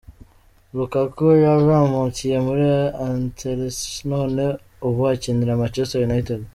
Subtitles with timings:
[0.77, 2.67] Lukaku yazamukiye muri
[3.05, 4.45] Anderlecht none
[4.87, 6.41] ubu akinira Manchester United.